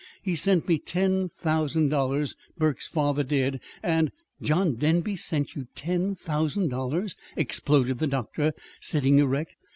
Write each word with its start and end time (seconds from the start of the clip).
"He 0.23 0.35
sent 0.35 0.67
me 0.67 0.79
ten 0.79 1.29
thousand 1.29 1.89
dollars 1.89 2.35
Burke's 2.57 2.89
father 2.89 3.21
did; 3.21 3.59
and" 3.83 4.11
"John 4.41 4.73
Denby 4.73 5.15
sent 5.15 5.53
you 5.55 5.67
ten 5.75 6.15
thousand 6.15 6.69
dollars!" 6.69 7.15
exploded 7.35 7.99
the 7.99 8.07
doctor, 8.07 8.53
sitting 8.79 9.19
erect. 9.19 9.53